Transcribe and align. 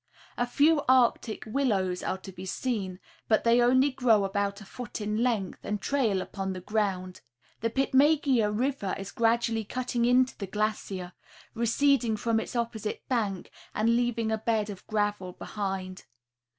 A 0.35 0.47
few 0.47 0.81
Arctic 0.89 1.45
willows 1.45 2.01
are 2.01 2.17
to 2.17 2.31
be 2.31 2.43
seen, 2.43 2.99
but 3.27 3.43
they 3.43 3.61
only 3.61 3.91
grow 3.91 4.23
about 4.23 4.59
a 4.59 4.65
foot 4.65 4.99
in 4.99 5.21
length, 5.21 5.59
and 5.63 5.79
trail 5.79 6.23
upon 6.23 6.53
the 6.53 6.59
ground. 6.59 7.21
The 7.59 7.69
Pitmegea 7.69 8.49
river 8.51 8.95
is 8.97 9.11
gradually 9.11 9.63
cutting 9.63 10.05
into 10.05 10.35
the 10.39 10.47
glacier, 10.47 11.13
receding 11.53 12.17
from 12.17 12.39
its 12.39 12.55
opposite 12.55 13.07
bank 13.09 13.51
and 13.75 13.95
leaving 13.95 14.31
a 14.31 14.39
bed 14.39 14.71
of 14.71 14.87
gravel 14.87 15.33
behind. 15.33 16.05